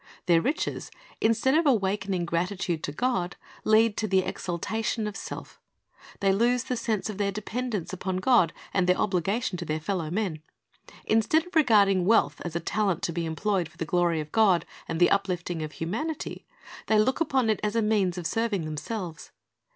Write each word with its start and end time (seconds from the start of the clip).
"^ 0.01 0.03
Their 0.25 0.41
riches, 0.41 0.89
instead 1.21 1.53
of 1.53 1.67
awakening 1.67 2.25
gratitude 2.25 2.81
to 2.85 2.91
God, 2.91 3.35
lead 3.63 3.95
to 3.97 4.07
the 4.07 4.23
exaltation 4.23 5.05
of 5.05 5.15
self 5.15 5.61
They 6.21 6.33
lose 6.33 6.63
the 6.63 6.75
sense 6.75 7.07
of 7.07 7.19
their 7.19 7.31
dependence 7.31 7.93
upon 7.93 8.17
God 8.17 8.51
and 8.73 8.87
their 8.89 8.97
obligation 8.97 9.59
to 9.59 9.65
their 9.65 9.79
fellow 9.79 10.09
men. 10.09 10.41
Instead 11.05 11.45
of 11.45 11.55
regarding 11.55 12.07
wealth 12.07 12.41
as 12.43 12.55
a 12.55 12.59
talent 12.59 13.03
to 13.03 13.11
be 13.13 13.27
employed 13.27 13.69
for 13.69 13.77
the 13.77 13.85
glory 13.85 14.19
of 14.19 14.31
God 14.31 14.65
and 14.87 14.99
the 14.99 15.11
uplifting 15.11 15.61
of 15.61 15.73
humanity, 15.73 16.47
they 16.87 16.97
look 16.97 17.21
upon 17.21 17.51
it 17.51 17.59
as 17.63 17.75
a 17.75 17.81
means 17.83 18.17
of 18.17 18.25
serving 18.25 18.65
themselves. 18.65 19.29